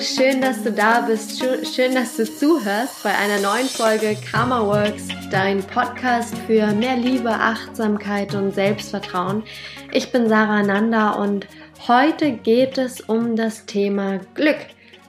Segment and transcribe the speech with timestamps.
[0.00, 1.38] schön, dass du da bist.
[1.40, 7.30] Schön, dass du zuhörst bei einer neuen Folge Karma Works, dein Podcast für mehr Liebe,
[7.30, 9.44] Achtsamkeit und Selbstvertrauen.
[9.92, 11.46] Ich bin Sarah Nanda und
[11.86, 14.58] heute geht es um das Thema Glück.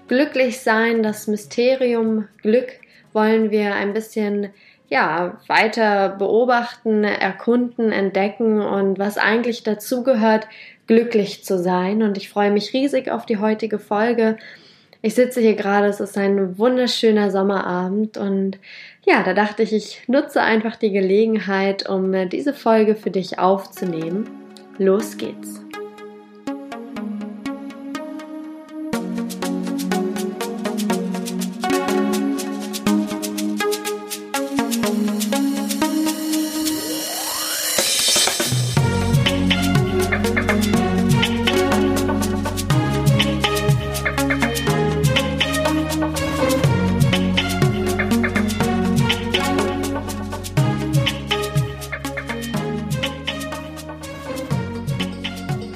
[0.08, 2.74] Glücklich sein, das Mysterium Glück
[3.12, 4.50] wollen wir ein bisschen
[4.88, 10.48] ja, weiter beobachten, erkunden, entdecken und was eigentlich dazugehört,
[10.86, 12.04] glücklich zu sein.
[12.04, 14.38] Und ich freue mich riesig auf die heutige Folge.
[15.06, 18.58] Ich sitze hier gerade, es ist ein wunderschöner Sommerabend und
[19.06, 24.28] ja, da dachte ich, ich nutze einfach die Gelegenheit, um diese Folge für dich aufzunehmen.
[24.80, 25.65] Los geht's.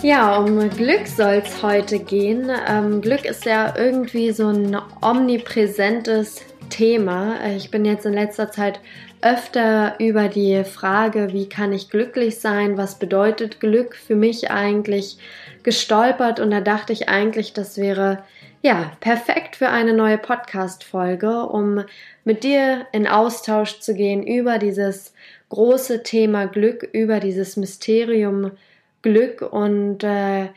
[0.10, 2.50] Ja, um Glück soll es heute gehen.
[2.68, 7.40] Ähm, Glück ist ja irgendwie so ein omnipräsentes Thema.
[7.44, 8.80] Äh, ich bin jetzt in letzter Zeit
[9.22, 15.20] öfter über die Frage, wie kann ich glücklich sein, was bedeutet Glück für mich eigentlich,
[15.62, 18.24] gestolpert und da dachte ich eigentlich, das wäre
[18.64, 21.84] ja perfekt für eine neue Podcast-Folge, um
[22.24, 25.14] mit dir in Austausch zu gehen über dieses
[25.50, 28.54] große Thema Glück, über dieses Mysterium
[29.02, 30.50] Glück und äh,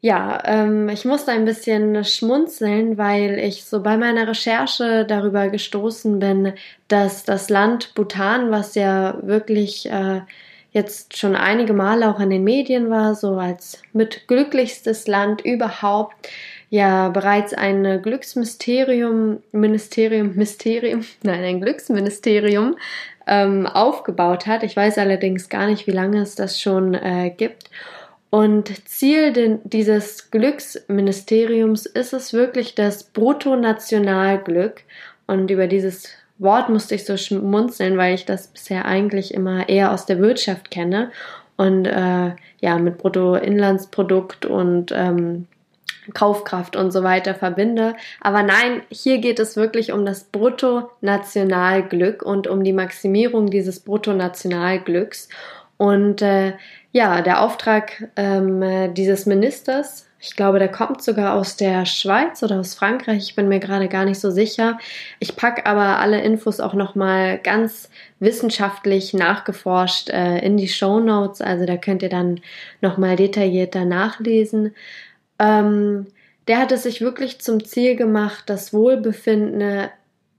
[0.00, 6.20] ja, ähm, ich musste ein bisschen schmunzeln, weil ich so bei meiner Recherche darüber gestoßen
[6.20, 6.52] bin,
[6.86, 10.20] dass das Land Bhutan, was ja wirklich äh,
[10.70, 16.14] jetzt schon einige Male auch in den Medien war, so als mit glücklichstes Land überhaupt,
[16.70, 22.76] ja bereits ein Glücksmysterium, Ministerium, Mysterium, nein, ein Glücksministerium
[23.28, 24.62] ähm, aufgebaut hat.
[24.62, 27.70] Ich weiß allerdings gar nicht, wie lange es das schon äh, gibt.
[28.30, 34.82] Und Ziel dieses Glücksministeriums ist es wirklich das Bruttonationalglück.
[35.26, 36.08] Und über dieses
[36.38, 40.70] Wort musste ich so schmunzeln, weil ich das bisher eigentlich immer eher aus der Wirtschaft
[40.70, 41.10] kenne
[41.56, 45.46] und äh, ja mit Bruttoinlandsprodukt und ähm,
[46.14, 47.94] Kaufkraft und so weiter verbinde.
[48.20, 55.28] Aber nein, hier geht es wirklich um das Bruttonationalglück und um die Maximierung dieses Bruttonationalglücks.
[55.76, 56.54] Und äh,
[56.92, 62.58] ja, der Auftrag ähm, dieses Ministers, ich glaube, der kommt sogar aus der Schweiz oder
[62.58, 63.18] aus Frankreich.
[63.22, 64.78] Ich bin mir gerade gar nicht so sicher.
[65.20, 71.40] Ich packe aber alle Infos auch nochmal ganz wissenschaftlich nachgeforscht äh, in die Show Notes.
[71.40, 72.40] Also da könnt ihr dann
[72.80, 74.74] nochmal detaillierter nachlesen.
[75.38, 76.06] Ähm,
[76.46, 79.88] der hat es sich wirklich zum Ziel gemacht, das Wohlbefinden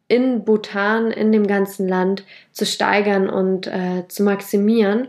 [0.08, 5.08] in Bhutan, in dem ganzen Land zu steigern und äh, zu maximieren.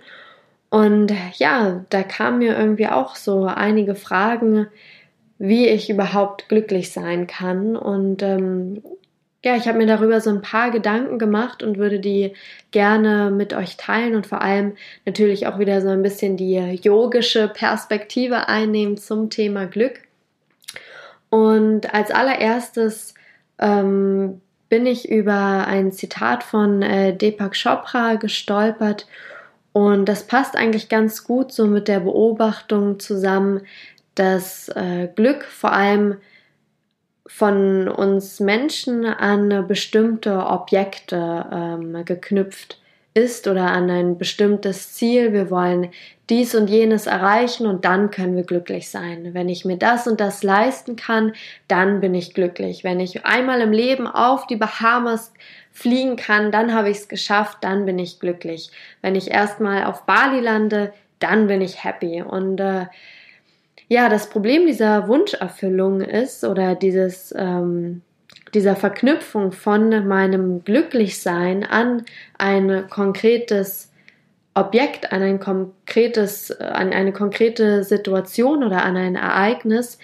[0.68, 4.68] Und ja, da kamen mir irgendwie auch so einige Fragen,
[5.38, 7.76] wie ich überhaupt glücklich sein kann.
[7.76, 8.82] Und ähm,
[9.42, 12.34] ja, ich habe mir darüber so ein paar Gedanken gemacht und würde die
[12.72, 14.74] gerne mit euch teilen und vor allem
[15.06, 20.00] natürlich auch wieder so ein bisschen die yogische Perspektive einnehmen zum Thema Glück.
[21.30, 23.14] Und als allererstes
[23.58, 29.06] ähm, bin ich über ein Zitat von äh, Deepak Chopra gestolpert
[29.72, 33.62] und das passt eigentlich ganz gut so mit der Beobachtung zusammen,
[34.14, 36.16] dass äh, Glück vor allem
[37.32, 42.78] von uns Menschen an bestimmte Objekte ähm, geknüpft
[43.14, 45.32] ist oder an ein bestimmtes Ziel.
[45.32, 45.90] Wir wollen
[46.28, 49.32] dies und jenes erreichen und dann können wir glücklich sein.
[49.32, 51.32] Wenn ich mir das und das leisten kann,
[51.66, 52.84] dann bin ich glücklich.
[52.84, 55.32] Wenn ich einmal im Leben auf die Bahamas
[55.72, 58.70] fliegen kann, dann habe ich es geschafft, dann bin ich glücklich.
[59.02, 62.22] Wenn ich erstmal auf Bali lande, dann bin ich happy.
[62.22, 62.86] Und äh,
[63.90, 68.02] ja, das Problem dieser Wunscherfüllung ist oder dieses ähm,
[68.54, 72.04] dieser Verknüpfung von meinem Glücklichsein an
[72.38, 73.90] ein konkretes
[74.54, 79.98] Objekt, an ein konkretes, an eine konkrete Situation oder an ein Ereignis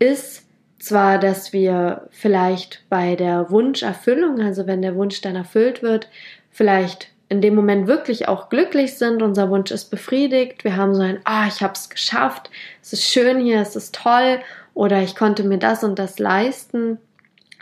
[0.00, 0.44] ist
[0.80, 6.08] zwar, dass wir vielleicht bei der Wunscherfüllung, also wenn der Wunsch dann erfüllt wird,
[6.50, 11.02] vielleicht in dem Moment wirklich auch glücklich sind, unser Wunsch ist befriedigt, wir haben so
[11.02, 12.50] ein, ah, ich habe es geschafft,
[12.82, 14.40] es ist schön hier, es ist toll.
[14.74, 16.98] Oder ich konnte mir das und das leisten,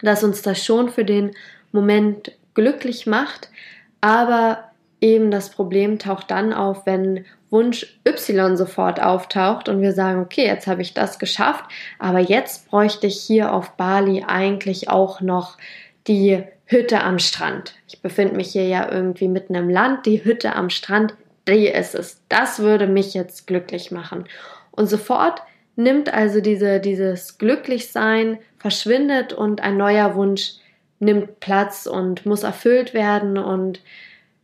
[0.03, 1.33] dass uns das schon für den
[1.73, 3.49] Moment glücklich macht,
[4.01, 4.71] aber
[5.01, 10.45] eben das Problem taucht dann auf, wenn Wunsch Y sofort auftaucht und wir sagen, okay,
[10.45, 11.65] jetzt habe ich das geschafft,
[11.99, 15.57] aber jetzt bräuchte ich hier auf Bali eigentlich auch noch
[16.07, 17.75] die Hütte am Strand.
[17.89, 21.15] Ich befinde mich hier ja irgendwie mitten im Land, die Hütte am Strand,
[21.49, 22.21] die ist es.
[22.29, 24.25] Das würde mich jetzt glücklich machen.
[24.73, 25.43] Und sofort
[25.77, 30.55] nimmt also diese, dieses Glücklichsein, verschwindet und ein neuer Wunsch
[30.99, 33.81] nimmt Platz und muss erfüllt werden und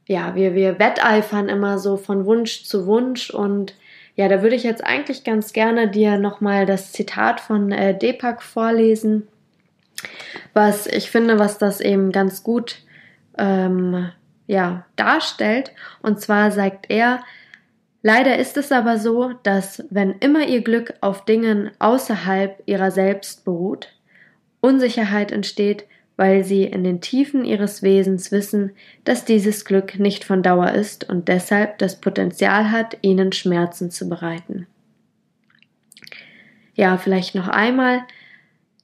[0.06, 3.74] ja, wir, wir wetteifern immer so von Wunsch zu Wunsch und
[4.14, 8.42] ja, da würde ich jetzt eigentlich ganz gerne dir nochmal das Zitat von äh, Deepak
[8.42, 9.26] vorlesen,
[10.54, 12.82] was ich finde, was das eben ganz gut
[13.38, 14.10] ähm,
[14.46, 15.72] ja, darstellt.
[16.02, 17.22] Und zwar sagt er,
[18.02, 23.44] leider ist es aber so, dass wenn immer ihr Glück auf Dingen außerhalb ihrer selbst
[23.44, 23.88] beruht,
[24.60, 28.72] Unsicherheit entsteht, weil sie in den Tiefen ihres Wesens wissen,
[29.04, 34.08] dass dieses Glück nicht von Dauer ist und deshalb das Potenzial hat, ihnen Schmerzen zu
[34.08, 34.66] bereiten.
[36.74, 38.02] Ja, vielleicht noch einmal.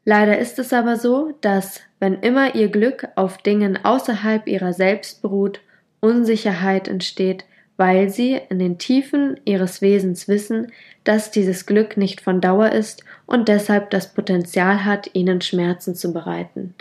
[0.04, 5.22] Leider ist es aber so, dass, wenn immer ihr Glück auf Dingen außerhalb ihrer selbst
[5.22, 5.60] beruht,
[6.00, 7.44] Unsicherheit entsteht,
[7.76, 10.72] weil sie in den Tiefen ihres Wesens wissen,
[11.04, 16.12] dass dieses Glück nicht von Dauer ist und deshalb das Potenzial hat, ihnen Schmerzen zu
[16.12, 16.74] bereiten.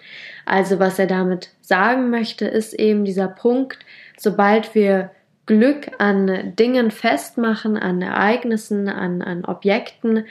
[0.45, 3.77] Also was er damit sagen möchte, ist eben dieser Punkt,
[4.17, 5.11] sobald wir
[5.45, 10.25] Glück an Dingen festmachen, an Ereignissen, an, an Objekten,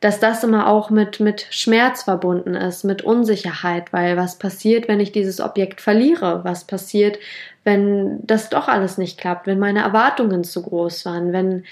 [0.00, 4.98] dass das immer auch mit, mit Schmerz verbunden ist, mit Unsicherheit, weil was passiert, wenn
[4.98, 6.40] ich dieses Objekt verliere?
[6.42, 7.18] Was passiert,
[7.64, 11.64] wenn das doch alles nicht klappt, wenn meine Erwartungen zu groß waren, wenn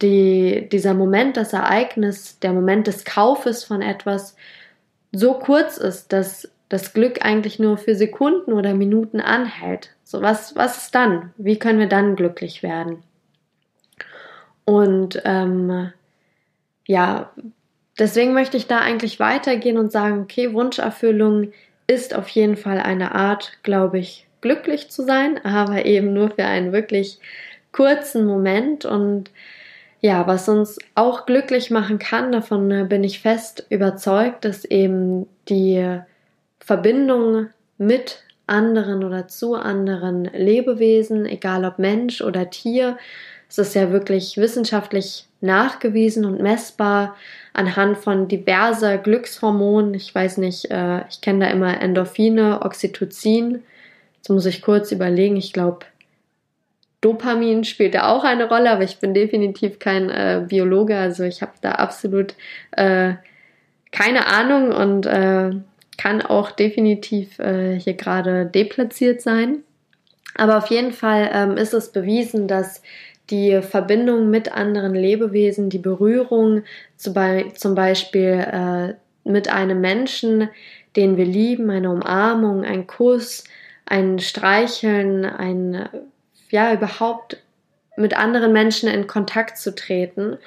[0.00, 4.36] die, dieser Moment, das Ereignis, der Moment des Kaufes von etwas
[5.10, 9.90] so kurz ist, dass das Glück eigentlich nur für Sekunden oder Minuten anhält.
[10.04, 11.32] So, was, was ist dann?
[11.36, 13.02] Wie können wir dann glücklich werden?
[14.64, 15.92] Und ähm,
[16.86, 17.30] ja,
[17.98, 21.52] deswegen möchte ich da eigentlich weitergehen und sagen, okay, Wunscherfüllung
[21.86, 26.44] ist auf jeden Fall eine Art, glaube ich, glücklich zu sein, aber eben nur für
[26.44, 27.18] einen wirklich
[27.72, 28.84] kurzen Moment.
[28.84, 29.30] Und
[30.00, 35.26] ja, was uns auch glücklich machen kann, davon äh, bin ich fest überzeugt, dass eben
[35.48, 36.00] die
[36.60, 37.48] Verbindung
[37.78, 42.98] mit anderen oder zu anderen Lebewesen, egal ob Mensch oder Tier,
[43.52, 47.16] es ist ja wirklich wissenschaftlich nachgewiesen und messbar
[47.52, 49.92] anhand von diverser Glückshormonen.
[49.92, 53.62] Ich weiß nicht, äh, ich kenne da immer Endorphine, Oxytocin,
[54.22, 55.36] Jetzt muss ich kurz überlegen.
[55.36, 55.80] Ich glaube,
[57.00, 61.42] Dopamin spielt da auch eine Rolle, aber ich bin definitiv kein äh, Biologe, also ich
[61.42, 62.36] habe da absolut
[62.70, 63.14] äh,
[63.90, 65.50] keine Ahnung und äh,
[65.98, 69.64] kann auch definitiv äh, hier gerade deplatziert sein.
[70.36, 72.80] Aber auf jeden Fall ähm, ist es bewiesen, dass
[73.30, 76.64] die Verbindung mit anderen Lebewesen, die Berührung
[76.96, 77.14] zum
[77.74, 80.48] Beispiel äh, mit einem Menschen,
[80.96, 83.44] den wir lieben, eine Umarmung, ein Kuss,
[83.86, 85.88] ein Streicheln, ein,
[86.50, 87.38] ja, überhaupt
[87.96, 90.38] mit anderen Menschen in Kontakt zu treten,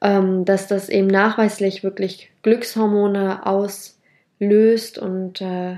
[0.00, 5.76] ähm, dass das eben nachweislich wirklich Glückshormone auslöst und äh,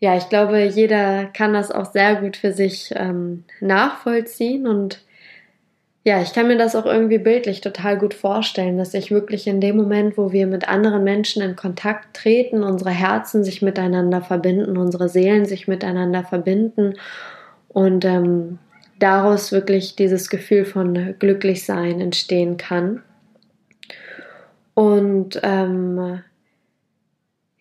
[0.00, 5.00] ja, ich glaube, jeder kann das auch sehr gut für sich ähm, nachvollziehen und
[6.04, 9.60] ja, ich kann mir das auch irgendwie bildlich total gut vorstellen, dass ich wirklich in
[9.60, 14.76] dem Moment, wo wir mit anderen Menschen in Kontakt treten, unsere Herzen sich miteinander verbinden,
[14.76, 16.94] unsere Seelen sich miteinander verbinden
[17.68, 18.58] und ähm,
[18.98, 23.02] daraus wirklich dieses Gefühl von Glücklichsein entstehen kann.
[24.74, 26.22] Und ähm,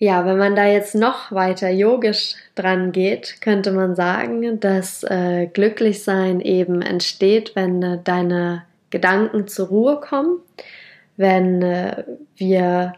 [0.01, 5.46] ja, wenn man da jetzt noch weiter yogisch dran geht, könnte man sagen, dass äh,
[5.46, 10.39] Glücklichsein eben entsteht, wenn äh, deine Gedanken zur Ruhe kommen,
[11.17, 12.03] wenn äh,
[12.36, 12.93] wir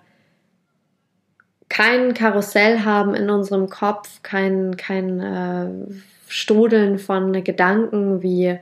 [1.67, 5.93] kein Karussell haben in unserem Kopf, kein, kein äh,
[6.29, 8.59] Strudeln von Gedanken wie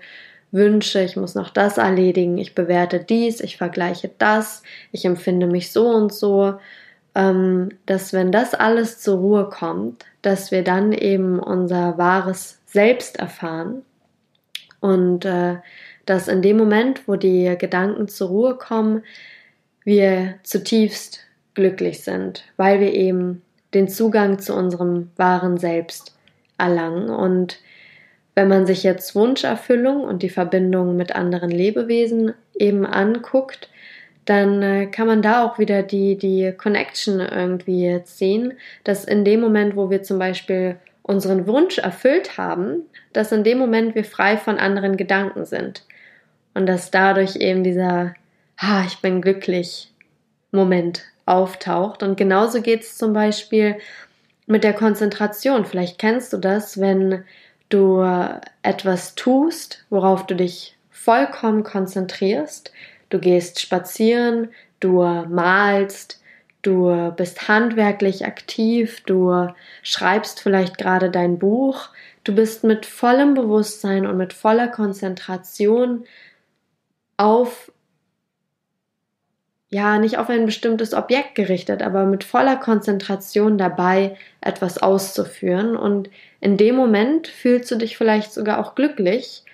[0.51, 5.71] Wünsche, ich muss noch das erledigen, ich bewerte dies, ich vergleiche das, ich empfinde mich
[5.71, 6.55] so und so,
[7.13, 13.81] dass wenn das alles zur Ruhe kommt, dass wir dann eben unser wahres Selbst erfahren
[14.79, 15.57] und äh,
[16.05, 19.03] dass in dem Moment, wo die Gedanken zur Ruhe kommen,
[19.83, 21.19] wir zutiefst
[21.53, 23.41] glücklich sind, weil wir eben
[23.73, 26.15] den Zugang zu unserem wahren Selbst
[26.57, 27.09] erlangen.
[27.09, 27.59] Und
[28.35, 33.69] wenn man sich jetzt Wunscherfüllung und die Verbindung mit anderen Lebewesen eben anguckt,
[34.25, 39.41] dann äh, kann man da auch wieder die, die Connection irgendwie ziehen, dass in dem
[39.41, 44.37] Moment, wo wir zum Beispiel unseren Wunsch erfüllt haben, dass in dem Moment wir frei
[44.37, 45.83] von anderen Gedanken sind
[46.53, 48.13] und dass dadurch eben dieser
[48.61, 49.91] ah, ich bin glücklich
[50.51, 52.03] Moment auftaucht.
[52.03, 53.77] Und genauso geht es zum Beispiel
[54.45, 55.65] mit der Konzentration.
[55.65, 57.23] Vielleicht kennst du das, wenn
[57.69, 58.01] du
[58.61, 62.71] etwas tust, worauf du dich vollkommen konzentrierst.
[63.11, 64.49] Du gehst spazieren,
[64.79, 66.23] du malst,
[66.61, 69.49] du bist handwerklich aktiv, du
[69.83, 71.89] schreibst vielleicht gerade dein Buch,
[72.23, 76.05] du bist mit vollem Bewusstsein und mit voller Konzentration
[77.17, 77.71] auf
[79.73, 85.77] ja, nicht auf ein bestimmtes Objekt gerichtet, aber mit voller Konzentration dabei, etwas auszuführen.
[85.77, 86.09] Und
[86.41, 89.45] in dem Moment fühlst du dich vielleicht sogar auch glücklich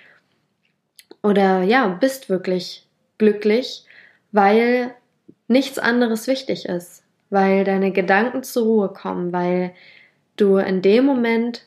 [1.22, 2.87] oder ja, bist wirklich
[3.18, 3.86] glücklich,
[4.32, 4.94] weil
[5.48, 9.74] nichts anderes wichtig ist, weil deine Gedanken zur Ruhe kommen, weil
[10.36, 11.66] du in dem Moment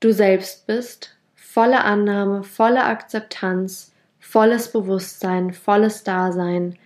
[0.00, 6.76] du selbst bist, volle Annahme, volle Akzeptanz, volles Bewusstsein, volles Dasein.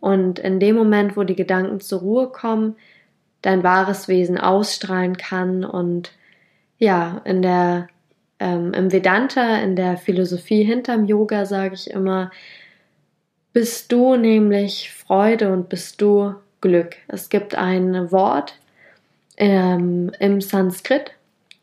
[0.00, 2.76] Und in dem Moment, wo die Gedanken zur Ruhe kommen,
[3.42, 6.12] dein wahres Wesen ausstrahlen kann und
[6.78, 7.88] ja, in der
[8.38, 12.30] ähm, im Vedanta, in der Philosophie hinterm Yoga sage ich immer,
[13.56, 16.96] bist du nämlich Freude und bist du Glück.
[17.08, 18.58] Es gibt ein Wort
[19.38, 21.12] ähm, im Sanskrit.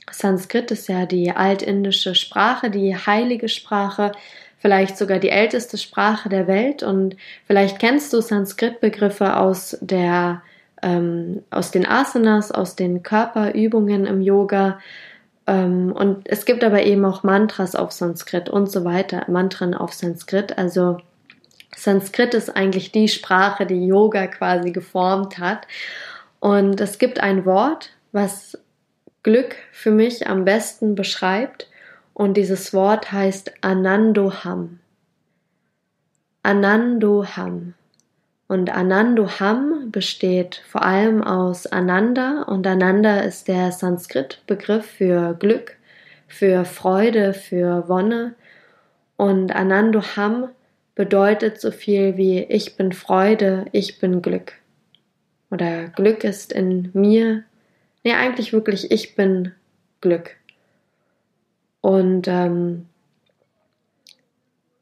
[0.09, 4.11] Sanskrit ist ja die altindische Sprache, die heilige Sprache
[4.57, 10.41] vielleicht sogar die älteste Sprache der Welt und vielleicht kennst du Sanskrit-Begriffe aus der
[10.81, 14.79] ähm, aus den Asanas, aus den Körperübungen im Yoga.
[15.45, 19.93] Ähm, und es gibt aber eben auch Mantras auf Sanskrit und so weiter, Mantren auf
[19.93, 20.57] Sanskrit.
[20.57, 20.97] Also
[21.75, 25.67] Sanskrit ist eigentlich die Sprache, die Yoga quasi geformt hat.
[26.39, 28.57] Und es gibt ein Wort, was
[29.23, 31.69] Glück für mich am besten beschreibt.
[32.13, 34.79] Und dieses Wort heißt Anandoham.
[36.43, 37.73] Anandoham.
[38.47, 45.77] Und Anandoham besteht vor allem aus Ananda und Ananda ist der Sanskrit-Begriff für Glück,
[46.27, 48.35] für Freude, für Wonne.
[49.15, 50.49] Und Anandoham
[50.95, 54.53] bedeutet so viel wie ich bin Freude, ich bin Glück.
[55.49, 57.43] Oder Glück ist in mir.
[58.03, 59.53] Nee, eigentlich wirklich ich bin
[60.01, 60.35] Glück.
[61.81, 62.87] Und ähm,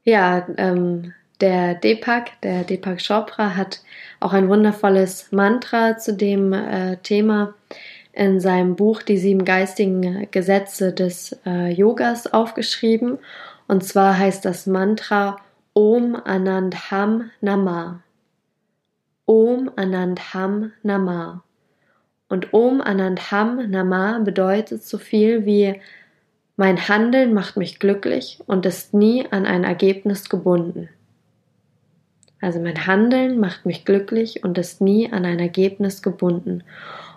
[0.04, 3.82] ja, ähm, der Deepak, der Deepak Chopra hat
[4.20, 7.56] auch ein wundervolles Mantra zu dem äh, Thema
[8.14, 13.20] in seinem Buch Die sieben geistigen Gesetze des äh, Yogas aufgeschrieben.
[13.68, 15.38] Und zwar heißt das Mantra
[15.74, 18.04] Om Anandham Nama.
[19.26, 21.44] Om Anandham Nama.
[22.28, 25.80] Und Om Anandham Nama bedeutet so viel wie
[26.58, 30.90] mein Handeln macht mich glücklich und ist nie an ein Ergebnis gebunden.
[32.42, 36.64] Also mein Handeln macht mich glücklich und ist nie an ein Ergebnis gebunden.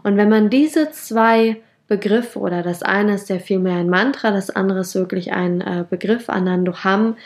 [0.03, 1.57] Und wenn man diese zwei
[1.89, 5.85] Begriffe oder das eine ist ja vielmehr ein Mantra, das andere ist wirklich ein äh,
[5.89, 7.17] Begriff Anandoham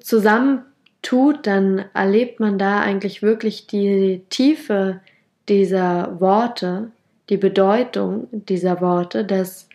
[0.00, 0.64] zusammen
[1.02, 5.00] tut, dann erlebt man da eigentlich wirklich die Tiefe
[5.48, 6.90] dieser Worte,
[7.28, 9.68] die Bedeutung dieser Worte, dass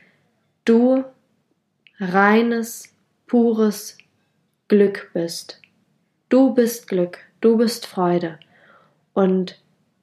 [0.65, 1.03] du
[1.99, 2.93] reines,
[3.27, 3.97] pures
[4.67, 5.61] Glück bist.
[6.29, 8.39] Du bist Glück, du bist Freude.
[9.13, 9.59] Und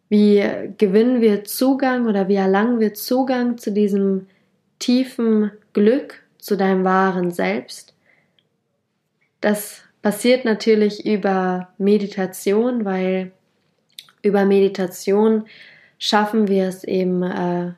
[0.09, 0.43] wie
[0.79, 4.27] gewinnen wir Zugang oder wie erlangen wir Zugang zu diesem
[4.79, 7.95] tiefen Glück, zu deinem wahren Selbst?
[9.41, 13.33] Das passiert natürlich über Meditation, weil
[14.23, 15.47] über Meditation
[15.99, 17.73] schaffen wir es eben, äh,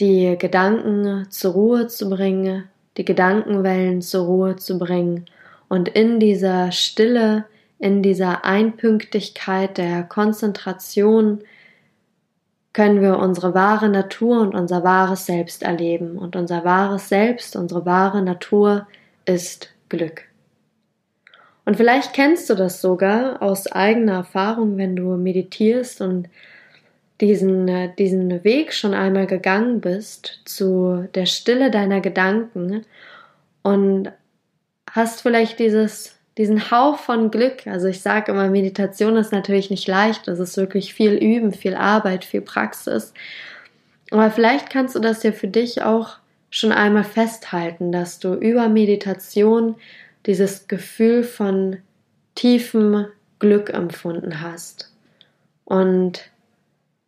[0.00, 5.26] die Gedanken zur Ruhe zu bringen, die Gedankenwellen zur Ruhe zu bringen
[5.72, 7.46] und in dieser Stille,
[7.78, 11.42] in dieser Einpünktigkeit der Konzentration
[12.74, 16.18] können wir unsere wahre Natur und unser wahres Selbst erleben.
[16.18, 18.86] Und unser wahres Selbst, unsere wahre Natur
[19.24, 20.24] ist Glück.
[21.64, 26.28] Und vielleicht kennst du das sogar aus eigener Erfahrung, wenn du meditierst und
[27.20, 32.84] diesen, äh, diesen Weg schon einmal gegangen bist zu der Stille deiner Gedanken
[33.62, 34.10] und
[34.90, 37.66] hast vielleicht dieses, diesen Hauch von Glück.
[37.66, 41.74] Also ich sage immer, Meditation ist natürlich nicht leicht, es ist wirklich viel Üben, viel
[41.74, 43.14] Arbeit, viel Praxis.
[44.10, 46.16] Aber vielleicht kannst du das ja für dich auch
[46.50, 49.76] schon einmal festhalten, dass du über Meditation
[50.26, 51.78] dieses Gefühl von
[52.34, 53.06] tiefem
[53.38, 54.92] Glück empfunden hast.
[55.64, 56.30] Und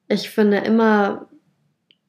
[0.09, 1.28] ich finde immer,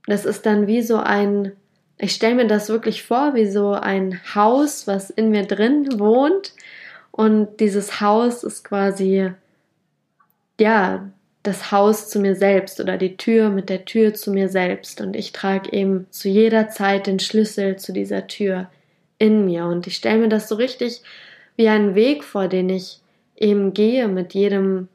[0.08, 1.54] das ist dann wie so ein
[1.98, 6.54] ich stelle mir das wirklich vor wie so ein Haus, was in mir drin wohnt.
[7.12, 9.32] Und dieses Haus ist quasi,
[10.60, 11.10] ja,
[11.44, 15.00] das Haus zu mir selbst oder die Tür mit der Tür zu mir selbst.
[15.00, 18.68] Und ich trage eben zu jeder Zeit den Schlüssel zu dieser Tür
[19.18, 19.66] in mir.
[19.66, 21.02] Und ich stelle mir das so richtig
[21.56, 23.00] wie einen Weg vor, den ich
[23.36, 24.88] eben gehe mit jedem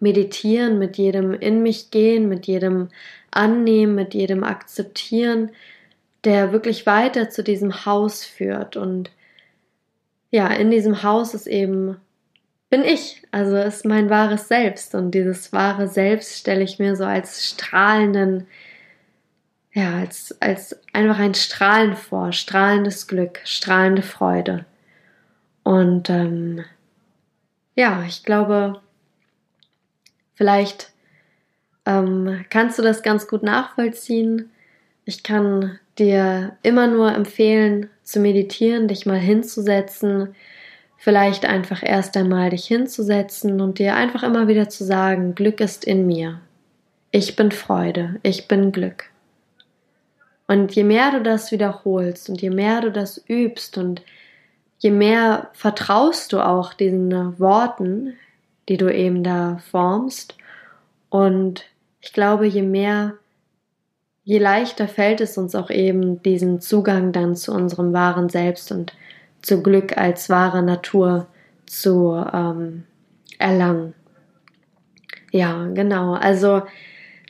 [0.00, 2.88] Meditieren, mit jedem in mich gehen, mit jedem
[3.30, 5.50] Annehmen, mit jedem Akzeptieren,
[6.24, 8.76] der wirklich weiter zu diesem Haus führt.
[8.76, 9.10] Und
[10.30, 11.96] ja, in diesem Haus ist eben,
[12.70, 14.94] bin ich, also ist mein wahres Selbst.
[14.94, 18.46] Und dieses wahre Selbst stelle ich mir so als strahlenden,
[19.74, 24.64] ja, als, als einfach ein Strahlen vor, strahlendes Glück, strahlende Freude.
[25.64, 26.64] Und ähm,
[27.74, 28.80] ja, ich glaube,
[30.36, 30.92] vielleicht
[31.86, 34.50] ähm, kannst du das ganz gut nachvollziehen.
[35.04, 40.36] Ich kann dir immer nur empfehlen, zu meditieren, dich mal hinzusetzen,
[40.96, 45.84] vielleicht einfach erst einmal dich hinzusetzen und dir einfach immer wieder zu sagen, Glück ist
[45.84, 46.40] in mir.
[47.10, 49.13] Ich bin Freude, ich bin Glück.
[50.46, 54.02] Und je mehr du das wiederholst und je mehr du das übst und
[54.78, 58.14] je mehr vertraust du auch diesen Worten,
[58.68, 60.36] die du eben da formst.
[61.08, 61.64] Und
[62.00, 63.14] ich glaube, je mehr
[64.24, 68.94] je leichter fällt es uns auch eben, diesen Zugang dann zu unserem wahren Selbst und
[69.42, 71.26] zu Glück als wahre Natur
[71.66, 72.84] zu ähm,
[73.38, 73.94] erlangen.
[75.30, 76.14] Ja, genau.
[76.14, 76.62] Also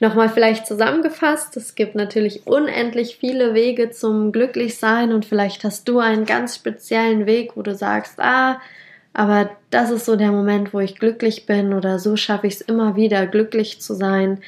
[0.04, 5.98] nochmal vielleicht zusammengefasst, es gibt natürlich unendlich viele Wege zum Glücklichsein und vielleicht hast du
[5.98, 8.60] einen ganz speziellen Weg, wo du sagst, ah,
[9.14, 12.60] aber das ist so der Moment, wo ich glücklich bin oder so schaffe ich es
[12.60, 14.40] immer wieder, glücklich zu sein.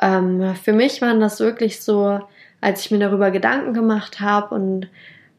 [0.00, 2.20] Ähm, für mich waren das wirklich so,
[2.60, 4.88] als ich mir darüber Gedanken gemacht habe und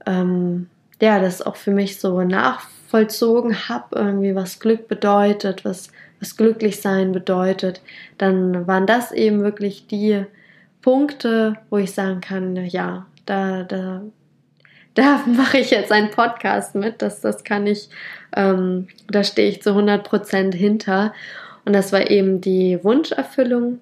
[0.05, 0.67] ähm,
[1.01, 6.79] ja, das auch für mich so nachvollzogen habe, irgendwie was Glück bedeutet, was, was glücklich
[6.79, 7.81] sein bedeutet,
[8.17, 10.23] dann waren das eben wirklich die
[10.81, 14.03] Punkte, wo ich sagen kann, ja, da, da,
[14.93, 17.89] da mache ich jetzt einen Podcast mit, das, das kann ich,
[18.35, 21.13] ähm, da stehe ich zu 100 Prozent hinter.
[21.65, 23.79] Und das war eben die Wunscherfüllung,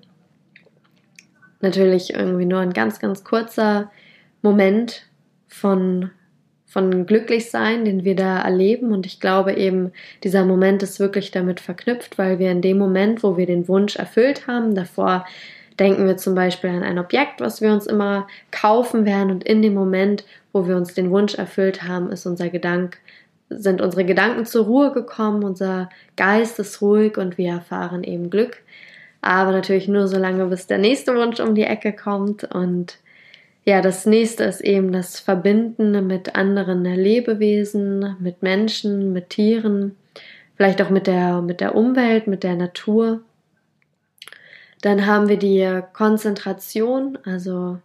[1.62, 3.92] natürlich irgendwie nur ein ganz, ganz kurzer
[4.42, 5.08] Moment
[5.48, 6.12] von,
[6.70, 8.94] von Glücklichsein, den wir da erleben.
[8.94, 9.92] Und ich glaube eben,
[10.24, 13.98] dieser Moment ist wirklich damit verknüpft, weil wir in dem Moment, wo wir den Wunsch
[13.98, 15.26] erfüllt haben, davor
[15.80, 19.32] denken wir zum Beispiel an ein Objekt, was wir uns immer kaufen werden.
[19.32, 22.98] Und in dem Moment, wo wir uns den Wunsch erfüllt haben, ist unser Gedanke,
[23.50, 28.62] sind unsere Gedanken zur Ruhe gekommen, unser Geist ist ruhig und wir erfahren eben Glück
[29.22, 32.44] aber natürlich nur so lange, bis der nächste Wunsch um die Ecke kommt.
[32.44, 32.98] Und
[33.66, 39.96] ja, das nächste ist eben das Verbinden mit anderen Lebewesen, mit Menschen, mit Tieren,
[40.56, 43.22] vielleicht auch mit der, mit der Umwelt, mit der Natur.
[44.82, 47.80] Dann haben wir die Konzentration, also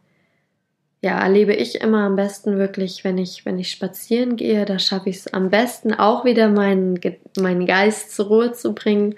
[1.02, 5.10] ja, erlebe ich immer am besten wirklich, wenn ich, wenn ich spazieren gehe, da schaffe
[5.10, 6.98] ich es am besten auch wieder meinen,
[7.38, 9.16] meinen Geist zur Ruhe zu bringen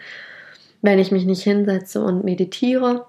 [0.87, 3.07] wenn ich mich nicht hinsetze und meditiere.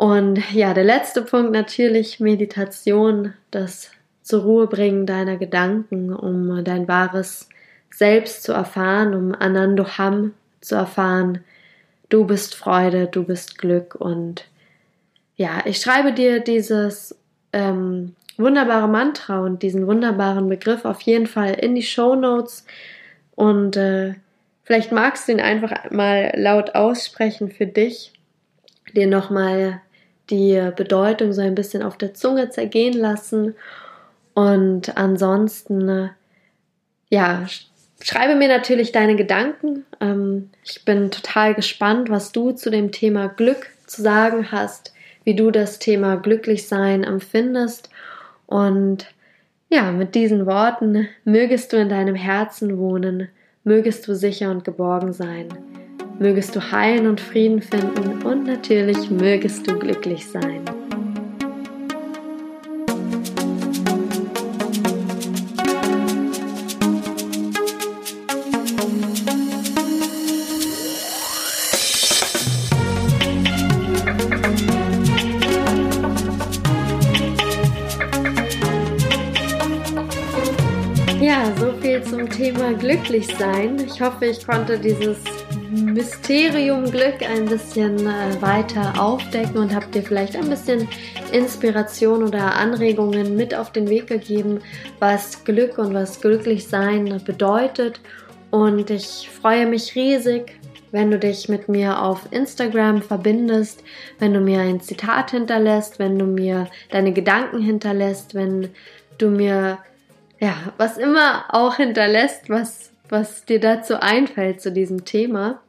[0.00, 3.90] Und ja, der letzte Punkt natürlich Meditation, das
[4.22, 7.50] zur Ruhe bringen deiner Gedanken, um dein wahres
[7.90, 10.32] Selbst zu erfahren, um Anandoham
[10.62, 11.44] zu erfahren.
[12.08, 14.46] Du bist Freude, du bist Glück und
[15.36, 17.14] ja, ich schreibe dir dieses
[17.52, 22.64] ähm, wunderbare Mantra und diesen wunderbaren Begriff auf jeden Fall in die Show Notes
[23.34, 24.14] und äh,
[24.62, 28.12] Vielleicht magst du ihn einfach mal laut aussprechen für dich,
[28.94, 29.80] dir nochmal
[30.30, 33.54] die Bedeutung so ein bisschen auf der Zunge zergehen lassen.
[34.34, 36.10] Und ansonsten,
[37.08, 37.46] ja,
[38.00, 39.84] schreibe mir natürlich deine Gedanken.
[40.00, 45.34] Ähm, ich bin total gespannt, was du zu dem Thema Glück zu sagen hast, wie
[45.34, 47.90] du das Thema Glücklichsein empfindest.
[48.46, 49.06] Und
[49.68, 53.28] ja, mit diesen Worten mögest du in deinem Herzen wohnen
[53.64, 55.48] mögest du sicher und geborgen sein,
[56.20, 60.60] mögest du Heilen und Frieden finden und natürlich mögest du glücklich sein.
[81.18, 83.78] Ja, so viel zum Thema glücklich sein.
[83.86, 85.39] Ich hoffe, ich konnte dieses
[85.70, 90.88] Mysterium Glück ein bisschen äh, weiter aufdecken und habe dir vielleicht ein bisschen
[91.30, 94.60] Inspiration oder Anregungen mit auf den Weg gegeben,
[94.98, 98.00] was Glück und was Glücklichsein bedeutet.
[98.50, 100.58] Und ich freue mich riesig,
[100.90, 103.84] wenn du dich mit mir auf Instagram verbindest,
[104.18, 108.70] wenn du mir ein Zitat hinterlässt, wenn du mir deine Gedanken hinterlässt, wenn
[109.18, 109.78] du mir
[110.40, 115.60] ja, was immer auch hinterlässt, was was dir dazu einfällt zu diesem Thema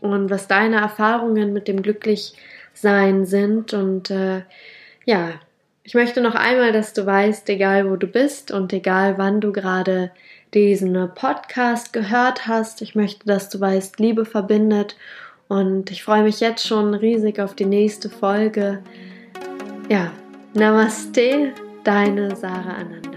[0.00, 4.42] und was deine Erfahrungen mit dem Glücklichsein sind und äh,
[5.04, 5.30] ja,
[5.84, 9.52] ich möchte noch einmal, dass du weißt, egal wo du bist und egal wann du
[9.52, 10.10] gerade
[10.52, 12.82] diesen Podcast gehört hast.
[12.82, 14.96] Ich möchte, dass du weißt, Liebe verbindet
[15.48, 18.82] und ich freue mich jetzt schon riesig auf die nächste Folge.
[19.88, 20.12] Ja,
[20.52, 23.07] Namaste, deine Sarah Ananda.